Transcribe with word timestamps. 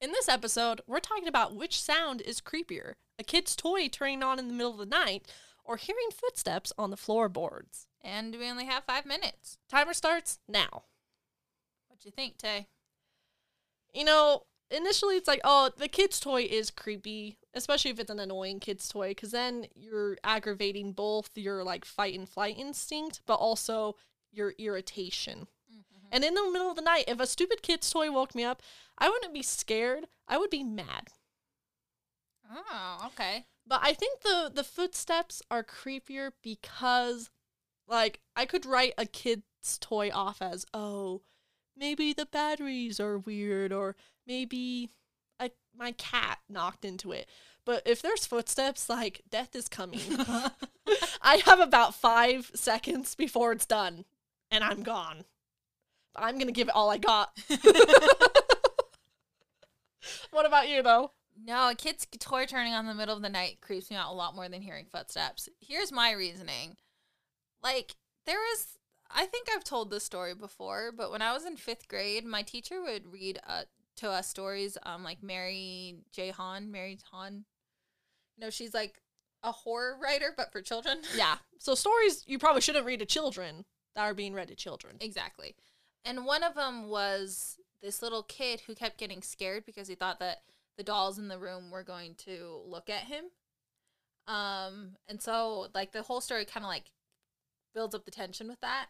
In 0.00 0.12
this 0.12 0.30
episode, 0.30 0.80
we're 0.86 0.98
talking 0.98 1.28
about 1.28 1.54
which 1.54 1.80
sound 1.80 2.22
is 2.22 2.40
creepier 2.40 2.94
a 3.18 3.22
kid's 3.22 3.54
toy 3.54 3.86
turning 3.86 4.22
on 4.22 4.38
in 4.38 4.48
the 4.48 4.54
middle 4.54 4.72
of 4.72 4.78
the 4.78 4.86
night 4.86 5.30
or 5.62 5.76
hearing 5.76 6.08
footsteps 6.10 6.72
on 6.78 6.90
the 6.90 6.96
floorboards. 6.96 7.86
And 8.00 8.34
we 8.34 8.48
only 8.48 8.64
have 8.64 8.84
five 8.84 9.04
minutes. 9.04 9.58
Timer 9.68 9.92
starts 9.92 10.38
now. 10.48 10.84
What'd 11.88 12.06
you 12.06 12.10
think, 12.10 12.38
Tay? 12.38 12.68
You 13.92 14.04
know, 14.04 14.44
initially 14.70 15.16
it's 15.16 15.28
like, 15.28 15.42
oh, 15.44 15.70
the 15.76 15.86
kid's 15.86 16.18
toy 16.18 16.48
is 16.50 16.70
creepy, 16.70 17.36
especially 17.52 17.90
if 17.90 18.00
it's 18.00 18.10
an 18.10 18.18
annoying 18.18 18.58
kid's 18.58 18.88
toy, 18.88 19.08
because 19.08 19.32
then 19.32 19.66
you're 19.74 20.16
aggravating 20.24 20.92
both 20.92 21.28
your 21.34 21.62
like 21.62 21.84
fight 21.84 22.18
and 22.18 22.26
flight 22.26 22.56
instinct, 22.58 23.20
but 23.26 23.34
also 23.34 23.96
your 24.32 24.54
irritation. 24.56 25.46
And 26.10 26.24
in 26.24 26.34
the 26.34 26.50
middle 26.50 26.70
of 26.70 26.76
the 26.76 26.82
night, 26.82 27.04
if 27.08 27.20
a 27.20 27.26
stupid 27.26 27.62
kid's 27.62 27.90
toy 27.90 28.10
woke 28.10 28.34
me 28.34 28.44
up, 28.44 28.62
I 28.98 29.08
wouldn't 29.08 29.34
be 29.34 29.42
scared. 29.42 30.06
I 30.28 30.38
would 30.38 30.50
be 30.50 30.64
mad. 30.64 31.08
Oh, 32.52 33.02
okay. 33.06 33.46
But 33.66 33.80
I 33.82 33.92
think 33.92 34.22
the 34.22 34.50
the 34.52 34.64
footsteps 34.64 35.42
are 35.50 35.62
creepier 35.62 36.32
because 36.42 37.30
like 37.86 38.20
I 38.34 38.44
could 38.46 38.66
write 38.66 38.94
a 38.98 39.06
kid's 39.06 39.78
toy 39.80 40.10
off 40.12 40.42
as, 40.42 40.66
"Oh, 40.74 41.22
maybe 41.76 42.12
the 42.12 42.26
batteries 42.26 42.98
are 42.98 43.18
weird 43.18 43.72
or 43.72 43.94
maybe 44.26 44.90
I, 45.38 45.52
my 45.76 45.92
cat 45.92 46.38
knocked 46.48 46.84
into 46.84 47.12
it." 47.12 47.28
But 47.64 47.82
if 47.86 48.02
there's 48.02 48.26
footsteps, 48.26 48.88
like 48.88 49.22
death 49.30 49.54
is 49.54 49.68
coming. 49.68 50.00
I 51.22 51.36
have 51.44 51.60
about 51.60 51.94
5 51.94 52.50
seconds 52.54 53.14
before 53.14 53.52
it's 53.52 53.66
done 53.66 54.04
and 54.50 54.64
I'm 54.64 54.82
gone. 54.82 55.24
I'm 56.16 56.34
going 56.34 56.46
to 56.46 56.52
give 56.52 56.68
it 56.68 56.74
all 56.74 56.90
I 56.90 56.98
got. 56.98 57.30
what 60.30 60.46
about 60.46 60.68
you 60.68 60.82
though? 60.82 61.12
No, 61.42 61.70
a 61.70 61.74
kid's 61.74 62.06
toy 62.18 62.46
turning 62.46 62.74
on 62.74 62.84
in 62.84 62.88
the 62.88 62.94
middle 62.94 63.16
of 63.16 63.22
the 63.22 63.28
night 63.28 63.58
creeps 63.60 63.90
me 63.90 63.96
out 63.96 64.10
a 64.10 64.14
lot 64.14 64.34
more 64.34 64.48
than 64.48 64.62
hearing 64.62 64.86
footsteps. 64.90 65.48
Here's 65.60 65.92
my 65.92 66.12
reasoning. 66.12 66.76
Like, 67.62 67.96
there 68.26 68.40
is, 68.52 68.78
I 69.10 69.26
think 69.26 69.48
I've 69.50 69.64
told 69.64 69.90
this 69.90 70.04
story 70.04 70.34
before, 70.34 70.92
but 70.94 71.10
when 71.10 71.22
I 71.22 71.32
was 71.32 71.46
in 71.46 71.56
fifth 71.56 71.88
grade, 71.88 72.24
my 72.24 72.42
teacher 72.42 72.82
would 72.82 73.10
read 73.10 73.38
uh, 73.46 73.62
to 73.96 74.10
us 74.10 74.28
stories, 74.28 74.76
um, 74.84 75.02
like 75.02 75.22
Mary 75.22 75.96
J. 76.12 76.30
Hahn, 76.30 76.70
Mary 76.70 76.98
Hahn. 77.10 77.44
You 78.36 78.44
know, 78.44 78.50
she's 78.50 78.74
like 78.74 79.00
a 79.42 79.52
horror 79.52 79.96
writer, 80.00 80.34
but 80.36 80.52
for 80.52 80.60
children. 80.60 80.98
Yeah. 81.16 81.36
So 81.58 81.74
stories 81.74 82.24
you 82.26 82.38
probably 82.38 82.60
shouldn't 82.60 82.86
read 82.86 83.00
to 83.00 83.06
children 83.06 83.64
that 83.94 84.02
are 84.02 84.14
being 84.14 84.34
read 84.34 84.48
to 84.48 84.54
children. 84.54 84.96
Exactly. 85.00 85.54
And 86.04 86.24
one 86.24 86.42
of 86.42 86.54
them 86.54 86.88
was 86.88 87.58
this 87.82 88.02
little 88.02 88.22
kid 88.22 88.62
who 88.66 88.74
kept 88.74 88.98
getting 88.98 89.22
scared 89.22 89.64
because 89.64 89.88
he 89.88 89.94
thought 89.94 90.20
that 90.20 90.38
the 90.76 90.82
dolls 90.82 91.18
in 91.18 91.28
the 91.28 91.38
room 91.38 91.70
were 91.70 91.82
going 91.82 92.14
to 92.26 92.60
look 92.66 92.88
at 92.88 93.04
him. 93.04 93.24
Um, 94.26 94.96
and 95.08 95.20
so 95.20 95.68
like 95.74 95.92
the 95.92 96.02
whole 96.02 96.20
story 96.20 96.44
kind 96.44 96.64
of 96.64 96.70
like 96.70 96.92
builds 97.74 97.94
up 97.94 98.04
the 98.04 98.10
tension 98.10 98.48
with 98.48 98.60
that. 98.60 98.86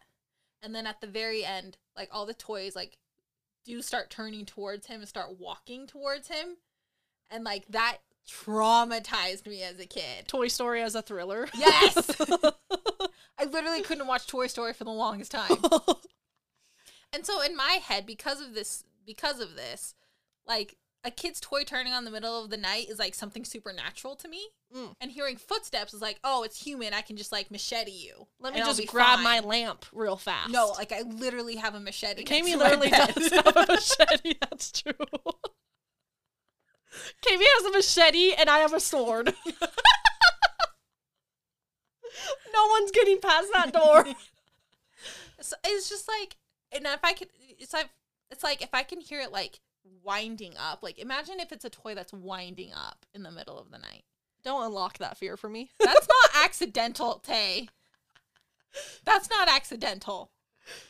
And 0.61 0.75
then 0.75 0.85
at 0.85 1.01
the 1.01 1.07
very 1.07 1.43
end, 1.43 1.77
like 1.95 2.09
all 2.11 2.25
the 2.25 2.33
toys 2.33 2.75
like 2.75 2.97
do 3.65 3.81
start 3.81 4.09
turning 4.09 4.45
towards 4.45 4.87
him 4.87 4.99
and 5.01 5.09
start 5.09 5.39
walking 5.39 5.87
towards 5.87 6.27
him. 6.27 6.57
And 7.29 7.43
like 7.43 7.65
that 7.69 7.97
traumatized 8.29 9.47
me 9.47 9.63
as 9.63 9.79
a 9.79 9.85
kid. 9.85 10.27
Toy 10.27 10.47
Story 10.47 10.81
as 10.81 10.95
a 10.95 11.01
thriller. 11.01 11.47
Yes. 11.55 12.15
I 13.39 13.45
literally 13.45 13.81
couldn't 13.81 14.07
watch 14.07 14.27
Toy 14.27 14.47
Story 14.47 14.73
for 14.73 14.83
the 14.83 14.91
longest 14.91 15.31
time. 15.31 15.57
And 17.13 17.25
so 17.25 17.41
in 17.41 17.55
my 17.55 17.79
head, 17.83 18.05
because 18.05 18.41
of 18.41 18.53
this, 18.53 18.83
because 19.05 19.39
of 19.39 19.55
this, 19.55 19.95
like 20.47 20.77
a 21.03 21.11
kid's 21.11 21.39
toy 21.39 21.63
turning 21.63 21.93
on 21.93 22.05
the 22.05 22.11
middle 22.11 22.43
of 22.43 22.49
the 22.49 22.57
night 22.57 22.89
is 22.89 22.99
like 22.99 23.15
something 23.15 23.43
supernatural 23.43 24.15
to 24.17 24.27
me. 24.27 24.49
Mm. 24.75 24.93
And 25.01 25.11
hearing 25.11 25.37
footsteps 25.37 25.93
is 25.93 26.01
like, 26.01 26.19
oh, 26.23 26.43
it's 26.43 26.63
human. 26.63 26.93
I 26.93 27.01
can 27.01 27.17
just 27.17 27.31
like 27.31 27.49
machete 27.51 27.91
you. 27.91 28.27
Let 28.39 28.53
me 28.53 28.59
just 28.59 28.85
grab 28.87 29.15
fine. 29.15 29.23
my 29.23 29.39
lamp 29.39 29.85
real 29.91 30.17
fast. 30.17 30.51
No, 30.51 30.73
like 30.77 30.91
I 30.91 31.01
literally 31.01 31.55
have 31.55 31.75
a 31.75 31.79
machete. 31.79 32.23
Kami 32.23 32.41
next 32.41 32.51
to 32.51 32.57
my 32.57 32.63
literally 32.75 32.89
does 32.91 33.31
have 33.45 33.47
a 33.47 33.65
machete. 33.67 34.35
That's 34.39 34.71
true. 34.71 34.93
Kami 37.25 37.45
has 37.45 37.65
a 37.65 37.71
machete 37.71 38.33
and 38.33 38.49
I 38.49 38.59
have 38.59 38.73
a 38.73 38.79
sword. 38.79 39.33
no 42.53 42.67
one's 42.69 42.91
getting 42.91 43.19
past 43.19 43.47
that 43.53 43.73
door. 43.73 44.05
So 45.39 45.55
it's 45.65 45.89
just 45.89 46.07
like, 46.07 46.37
and 46.73 46.85
if 46.85 47.03
I 47.03 47.13
could, 47.13 47.29
it's 47.59 47.73
like, 47.73 47.89
it's 48.29 48.43
like 48.43 48.61
if 48.61 48.73
I 48.73 48.83
can 48.83 49.01
hear 49.01 49.21
it 49.21 49.31
like 49.31 49.59
winding 50.03 50.53
up. 50.57 50.83
Like 50.83 50.99
imagine 50.99 51.39
if 51.39 51.51
it's 51.51 51.65
a 51.65 51.69
toy 51.69 51.95
that's 51.95 52.13
winding 52.13 52.71
up 52.73 53.05
in 53.13 53.23
the 53.23 53.31
middle 53.31 53.57
of 53.57 53.71
the 53.71 53.77
night. 53.77 54.03
Don't 54.43 54.65
unlock 54.65 54.97
that 54.97 55.17
fear 55.17 55.37
for 55.37 55.49
me. 55.49 55.69
That's 55.79 56.07
not 56.33 56.43
accidental, 56.43 57.19
Tay. 57.19 57.69
That's 59.05 59.29
not 59.29 59.47
accidental. 59.47 60.31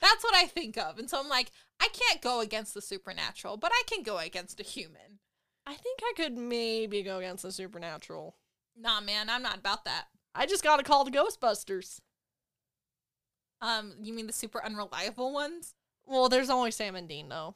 That's 0.02 0.24
what 0.24 0.36
I 0.36 0.46
think 0.46 0.78
of. 0.78 1.00
And 1.00 1.10
so 1.10 1.20
I'm 1.20 1.30
like, 1.30 1.52
I 1.80 1.90
can't 1.92 2.22
go 2.22 2.40
against 2.40 2.74
the 2.74 2.82
supernatural, 2.82 3.58
but 3.58 3.72
I 3.74 3.84
can 3.88 4.04
go 4.04 4.18
against 4.18 4.60
a 4.60 4.64
human. 4.64 5.20
I 5.66 5.74
think 5.74 6.00
I 6.04 6.14
could 6.16 6.38
maybe 6.38 7.04
go 7.04 7.18
against 7.18 7.44
the 7.44 7.52
supernatural. 7.52 8.36
Nah, 8.78 9.02
man, 9.02 9.30
I'm 9.30 9.44
not 9.44 9.58
about 9.58 9.86
that. 9.86 10.06
I 10.34 10.46
just 10.46 10.64
gotta 10.64 10.84
call 10.84 11.04
the 11.04 11.12
Ghostbusters. 11.12 12.00
Um, 13.62 13.94
you 14.02 14.14
mean 14.14 14.28
the 14.28 14.34
super 14.34 14.64
unreliable 14.64 15.34
ones? 15.34 15.76
Well, 16.06 16.30
there's 16.30 16.50
only 16.50 16.72
Sam 16.72 16.96
and 16.96 17.08
Dean 17.08 17.30
though. 17.30 17.56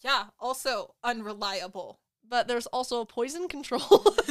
Yeah, 0.00 0.24
also 0.38 0.94
unreliable. 1.02 2.00
But 2.26 2.48
there's 2.48 2.66
also 2.66 3.04
poison 3.04 3.48
control. 3.48 4.16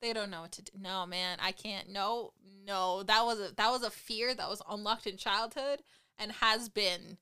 They 0.00 0.12
don't 0.12 0.30
know 0.30 0.42
what 0.42 0.52
to 0.52 0.62
do. 0.62 0.72
No, 0.78 1.06
man, 1.06 1.38
I 1.40 1.52
can't. 1.52 1.88
No, 1.88 2.32
no. 2.64 3.02
That 3.02 3.24
was 3.24 3.40
a 3.40 3.52
that 3.56 3.70
was 3.70 3.82
a 3.82 3.90
fear 3.90 4.34
that 4.34 4.48
was 4.48 4.62
unlocked 4.68 5.06
in 5.06 5.16
childhood 5.16 5.80
and 6.18 6.32
has 6.32 6.68
been 6.68 7.18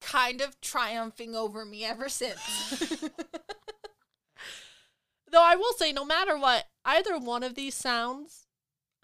kind 0.00 0.40
of 0.40 0.60
triumphing 0.60 1.34
over 1.34 1.64
me 1.64 1.84
ever 1.84 2.08
since. 2.08 2.40
Though 5.30 5.42
I 5.44 5.56
will 5.56 5.72
say, 5.74 5.92
no 5.92 6.04
matter 6.04 6.38
what, 6.38 6.64
either 6.84 7.18
one 7.18 7.42
of 7.42 7.54
these 7.54 7.74
sounds, 7.74 8.45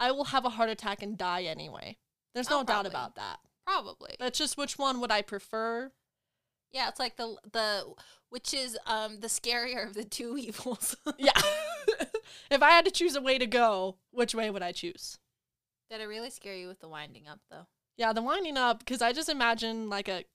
I 0.03 0.11
will 0.11 0.25
have 0.25 0.45
a 0.45 0.49
heart 0.49 0.69
attack 0.69 1.01
and 1.01 1.17
die 1.17 1.43
anyway. 1.43 1.97
There's 2.33 2.49
no 2.49 2.61
Oh, 2.61 2.63
doubt 2.63 2.85
about 2.85 3.15
that. 3.15 3.39
Probably. 3.65 4.15
That's 4.19 4.37
just 4.37 4.57
which 4.57 4.77
one 4.77 4.99
would 4.99 5.11
I 5.11 5.21
prefer? 5.21 5.91
Yeah, 6.71 6.89
it's 6.89 6.99
like 6.99 7.15
the 7.17 7.35
the 7.51 7.93
which 8.29 8.53
is 8.53 8.77
um 8.87 9.19
the 9.19 9.27
scarier 9.27 9.85
of 9.87 9.93
the 9.93 10.03
two 10.03 10.37
evils. 10.47 10.95
Yeah. 11.17 11.31
if 12.51 12.61
I 12.61 12.71
had 12.71 12.85
to 12.85 12.91
choose 12.91 13.15
a 13.15 13.21
way 13.21 13.37
to 13.37 13.45
go, 13.45 13.97
which 14.11 14.33
way 14.35 14.49
would 14.49 14.63
I 14.63 14.71
choose? 14.71 15.19
Did 15.89 16.01
it 16.01 16.05
really 16.05 16.31
scare 16.31 16.55
you 16.55 16.67
with 16.67 16.79
the 16.79 16.89
winding 16.89 17.27
up 17.27 17.39
though? 17.51 17.67
Yeah, 17.97 18.11
the 18.13 18.23
winding 18.23 18.57
up 18.57 18.79
because 18.79 19.01
I 19.01 19.13
just 19.13 19.29
imagine 19.29 19.89
like 19.89 20.07
a 20.09 20.25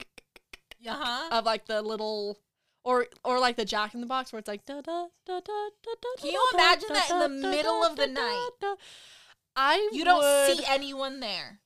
Uh 0.87 0.95
huh. 0.97 1.29
of 1.39 1.45
like 1.45 1.67
the 1.67 1.83
little 1.83 2.39
or 2.85 3.07
or 3.25 3.41
like 3.41 3.57
the 3.57 3.65
Jack 3.65 3.93
in 3.95 4.01
the 4.01 4.07
Box 4.07 4.33
where 4.33 4.39
it's 4.39 4.49
like 4.49 4.65
da 4.65 4.81
da 4.81 5.09
da 5.27 5.41
da 5.41 5.69
da 5.83 5.93
da. 6.01 6.09
Can 6.23 6.31
you 6.31 6.49
imagine 6.55 6.89
that 6.93 7.11
in 7.11 7.19
the 7.19 7.49
middle 7.49 7.83
of 7.83 7.97
the 7.97 8.07
night? 8.07 8.51
I 9.61 9.89
You 9.93 10.05
don't 10.05 10.57
see 10.57 10.65
anyone 10.69 11.21
there. 11.21 11.61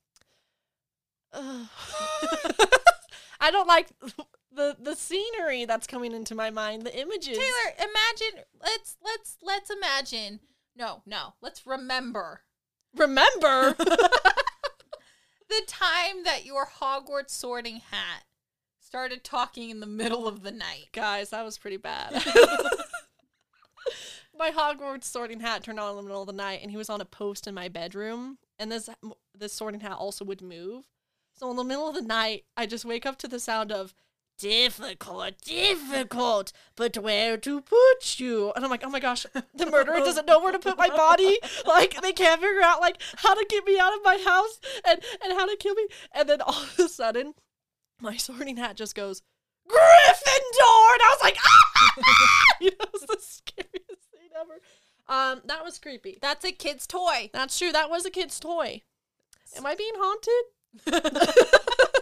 I 1.33 1.67
don't 3.51 3.67
like 3.67 3.89
the 4.51 4.75
the 4.79 4.95
scenery 4.95 5.65
that's 5.65 5.85
coming 5.87 6.11
into 6.11 6.33
my 6.33 6.49
mind. 6.49 6.83
The 6.83 6.99
images. 6.99 7.37
Taylor, 7.37 7.75
imagine. 7.77 8.43
Let's 8.61 8.97
let's 9.03 9.37
let's 9.41 9.69
imagine. 9.69 10.39
No, 10.75 11.03
no. 11.05 11.33
Let's 11.41 11.67
remember 11.67 12.41
remember. 12.95 13.73
the 13.77 15.61
time 15.67 16.23
that 16.25 16.45
your 16.45 16.67
Hogwarts 16.79 17.31
sorting 17.31 17.81
hat 17.91 18.23
started 18.79 19.23
talking 19.23 19.69
in 19.69 19.79
the 19.79 19.87
middle 19.87 20.27
of 20.27 20.43
the 20.43 20.51
night. 20.51 20.89
Guys, 20.93 21.31
that 21.31 21.43
was 21.43 21.57
pretty 21.57 21.77
bad. 21.77 22.23
My 24.37 24.51
Hogwarts 24.51 25.05
sorting 25.05 25.39
hat 25.39 25.63
turned 25.63 25.79
on 25.79 25.91
in 25.91 25.97
the 25.97 26.03
middle 26.03 26.21
of 26.21 26.27
the 26.27 26.33
night, 26.33 26.59
and 26.61 26.71
he 26.71 26.77
was 26.77 26.89
on 26.89 27.01
a 27.01 27.05
post 27.05 27.47
in 27.47 27.53
my 27.53 27.69
bedroom. 27.69 28.37
And 28.59 28.71
this 28.71 28.89
this 29.37 29.53
sorting 29.53 29.81
hat 29.81 29.97
also 29.97 30.25
would 30.25 30.41
move. 30.41 30.85
So 31.35 31.49
in 31.49 31.57
the 31.57 31.63
middle 31.63 31.87
of 31.87 31.95
the 31.95 32.01
night, 32.01 32.45
I 32.55 32.65
just 32.65 32.85
wake 32.85 33.05
up 33.05 33.17
to 33.19 33.27
the 33.27 33.39
sound 33.39 33.71
of 33.71 33.93
difficult, 34.37 35.37
difficult, 35.43 36.51
but 36.75 36.97
where 36.97 37.37
to 37.37 37.61
put 37.61 38.19
you? 38.19 38.51
And 38.55 38.63
I'm 38.63 38.71
like, 38.71 38.83
oh 38.83 38.89
my 38.89 38.99
gosh, 38.99 39.25
the 39.55 39.65
murderer 39.65 39.97
doesn't 39.99 40.27
know 40.27 40.39
where 40.39 40.51
to 40.51 40.59
put 40.59 40.77
my 40.77 40.89
body. 40.89 41.39
Like 41.65 42.01
they 42.01 42.11
can't 42.11 42.41
figure 42.41 42.61
out 42.61 42.81
like 42.81 43.01
how 43.17 43.33
to 43.33 43.45
get 43.49 43.65
me 43.65 43.79
out 43.79 43.93
of 43.93 43.99
my 44.03 44.17
house 44.17 44.59
and 44.87 45.01
and 45.23 45.33
how 45.33 45.45
to 45.45 45.55
kill 45.57 45.75
me. 45.75 45.87
And 46.13 46.29
then 46.29 46.41
all 46.41 46.61
of 46.61 46.79
a 46.79 46.87
sudden, 46.87 47.33
my 47.99 48.17
sorting 48.17 48.57
hat 48.57 48.75
just 48.75 48.95
goes 48.95 49.21
Gryffindor, 49.67 50.93
and 50.93 51.01
I 51.01 51.09
was 51.09 51.19
like, 51.21 51.37
ah! 51.43 51.93
you 52.61 52.71
know, 52.71 52.85
it 52.85 52.93
was 52.93 53.01
the 53.03 53.17
scariest 53.19 54.09
thing 54.11 54.29
ever. 54.39 54.59
Um, 55.13 55.41
that 55.45 55.63
was 55.63 55.77
creepy. 55.77 56.17
That's 56.21 56.43
a 56.43 56.51
kid's 56.51 56.87
toy. 56.87 57.29
That's 57.33 57.59
true. 57.59 57.71
That 57.71 57.91
was 57.91 58.03
a 58.03 58.09
kid's 58.09 58.39
toy. 58.39 58.81
Am 59.55 59.63
I 59.63 59.75
being 59.75 59.93
haunted? 59.95 60.85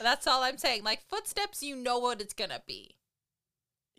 That's 0.00 0.28
all 0.28 0.44
I'm 0.44 0.56
saying. 0.56 0.84
Like 0.84 1.02
footsteps, 1.08 1.64
you 1.64 1.74
know 1.74 1.98
what 1.98 2.20
it's 2.20 2.32
gonna 2.32 2.62
be. 2.64 2.94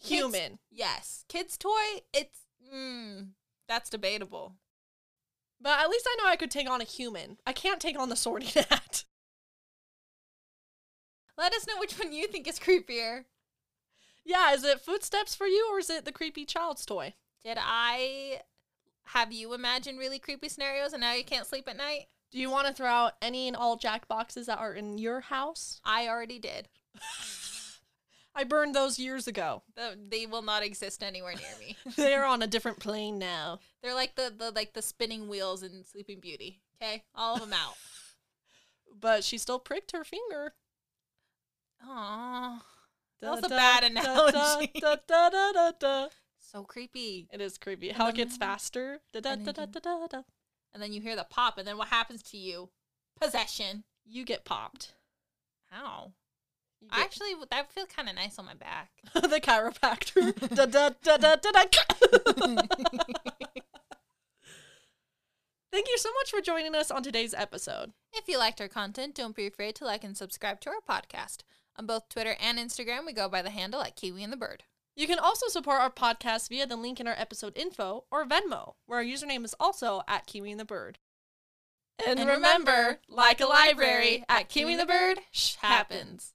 Kids- 0.02 0.22
Human. 0.22 0.60
Yes. 0.72 1.26
Kid's 1.28 1.58
toy, 1.58 2.02
it's 2.14 2.40
mm, 2.74 3.32
that's 3.68 3.90
debatable. 3.90 4.56
But 5.60 5.80
at 5.80 5.90
least 5.90 6.08
I 6.10 6.16
know 6.20 6.30
I 6.30 6.38
could 6.38 6.52
take 6.52 6.70
on 6.70 6.80
a 6.80 6.86
human. 6.86 7.40
I 7.46 7.52
can't 7.52 7.82
take 7.82 8.00
on 8.00 8.08
the 8.08 8.16
sorting 8.16 8.50
hat. 8.70 9.04
Let 11.38 11.54
us 11.54 11.68
know 11.68 11.78
which 11.78 12.00
one 12.00 12.14
you 12.14 12.28
think 12.28 12.48
is 12.48 12.60
creepier. 12.60 13.26
Yeah, 14.24 14.54
is 14.54 14.64
it 14.64 14.80
footsteps 14.80 15.36
for 15.36 15.48
you 15.48 15.68
or 15.72 15.80
is 15.80 15.90
it 15.90 16.06
the 16.06 16.12
creepy 16.14 16.46
child's 16.46 16.86
toy? 16.86 17.16
Did 17.44 17.58
I 17.60 18.42
have 19.08 19.32
you 19.34 19.54
imagine 19.54 19.98
really 19.98 20.20
creepy 20.20 20.50
scenarios 20.50 20.94
and 20.94 21.02
now 21.02 21.14
you 21.14 21.24
can't 21.24 21.46
sleep 21.48 21.68
at 21.68 21.78
night? 21.78 22.08
Do 22.32 22.40
you 22.40 22.50
want 22.50 22.68
to 22.68 22.74
throw 22.74 22.88
out 22.88 23.14
any 23.22 23.48
and 23.48 23.56
all 23.58 23.76
jack 23.76 24.08
boxes 24.08 24.48
that 24.48 24.58
are 24.60 24.74
in 24.74 24.98
your 24.98 25.20
house? 25.22 25.80
I 25.84 26.08
already 26.08 26.40
did. 26.40 26.68
I 28.36 28.44
burned 28.44 28.74
those 28.74 28.98
years 28.98 29.28
ago. 29.28 29.62
The- 29.76 29.98
They 30.10 30.26
will 30.26 30.42
not 30.42 30.64
exist 30.64 31.04
anywhere 31.04 31.36
near 31.36 31.54
me. 31.60 31.76
they 31.98 32.16
are 32.16 32.26
on 32.26 32.42
a 32.42 32.48
different 32.48 32.80
plane 32.80 33.20
now. 33.20 33.60
They're 33.84 33.94
like 33.94 34.16
the, 34.16 34.34
the 34.36 34.50
like 34.52 34.74
the 34.74 34.82
spinning 34.82 35.28
wheels 35.28 35.62
in 35.62 35.84
Sleeping 35.84 36.20
Beauty. 36.20 36.62
Okay, 36.82 37.04
all 37.14 37.36
of 37.36 37.42
them 37.42 37.54
out. 37.54 37.76
But 39.00 39.24
she 39.24 39.38
still 39.40 39.58
pricked 39.60 39.92
her 39.92 40.04
finger. 40.04 40.54
Aww, 41.86 42.60
That 43.22 43.32
was 43.32 43.42
Da, 43.42 43.48
a 43.48 43.50
bad 43.50 43.84
analogy. 43.84 44.72
da, 44.80 44.96
da, 45.08 45.30
da, 45.30 45.52
da, 45.52 45.72
da. 45.78 46.08
So 46.54 46.64
creepy. 46.64 47.28
It 47.32 47.42
is 47.42 47.58
creepy. 47.58 47.90
How 47.90 48.08
it 48.10 48.16
gets 48.16 48.38
faster. 48.38 49.00
Da, 49.14 49.20
da, 49.20 49.32
And 49.32 49.46
da, 49.46 49.52
then 49.52 49.72
da, 49.72 49.80
da, 49.80 50.00
da, 50.00 50.08
da. 50.08 50.22
And 50.74 50.82
then 50.82 50.94
you 50.94 51.02
hear 51.02 51.16
the 51.16 51.26
pop, 51.30 51.58
and 51.58 51.68
then 51.68 51.78
what 51.78 51.90
happens 51.90 52.24
to 52.24 52.38
you? 52.38 52.70
Possession. 53.20 53.84
You 54.06 54.26
get 54.26 54.44
popped. 54.46 54.94
How? 55.70 56.14
Get- 56.82 57.00
Actually, 57.00 57.34
that 57.50 57.66
would 57.68 57.72
feel 57.74 57.86
kind 57.86 58.10
of 58.10 58.16
nice 58.16 58.38
on 58.38 58.46
my 58.46 58.54
back. 58.56 58.92
the 59.14 59.40
chiropractor. 59.40 60.34
da, 60.56 60.66
da, 60.66 60.90
da, 61.04 61.18
da, 61.18 61.36
da, 61.36 61.52
da. 61.52 62.62
Thank 65.72 65.88
you 65.88 65.98
so 65.98 66.10
much 66.20 66.30
for 66.30 66.40
joining 66.42 66.76
us 66.76 66.92
on 66.92 67.02
today's 67.02 67.34
episode. 67.34 67.94
If 68.12 68.28
you 68.28 68.38
liked 68.38 68.62
our 68.62 68.68
content, 68.68 69.16
don't 69.16 69.36
be 69.36 69.48
afraid 69.48 69.74
to 69.76 69.86
like 69.86 70.04
and 70.04 70.16
subscribe 70.16 70.60
to 70.62 70.70
our 70.70 70.82
podcast. 70.88 71.38
On 71.78 71.88
both 71.88 72.10
Twitter 72.10 72.36
and 72.40 72.60
Instagram, 72.60 73.08
we 73.08 73.14
go 73.14 73.28
by 73.28 73.42
the 73.42 73.50
handle 73.50 73.82
at 73.82 73.96
Kiwi 73.96 74.24
and 74.24 74.32
the 74.32 74.38
Bird. 74.38 74.64
You 74.96 75.08
can 75.08 75.20
also 75.20 75.48
support 75.48 75.82
our 75.82 75.90
podcast 75.90 76.50
via 76.50 76.68
the 76.68 76.76
link 76.76 77.00
in 77.00 77.08
our 77.08 77.16
episode 77.18 77.58
info 77.58 78.06
or 78.12 78.26
Venmo, 78.26 78.76
where 78.86 79.00
our 79.00 79.06
username 79.06 79.44
is 79.44 79.56
also 79.60 80.02
at 80.08 80.28
Kiwi 80.28 80.52
and 80.52 80.60
the 80.60 80.66
Bird. 80.66 81.00
And, 82.06 82.20
And 82.20 82.30
remember, 82.30 83.00
like 83.08 83.42
a 83.42 83.46
library, 83.46 84.24
at 84.30 84.50
Kiwi 84.50 84.76
the 84.76 84.86
Bird, 84.86 85.20
shh 85.32 85.56
happens. 85.56 86.34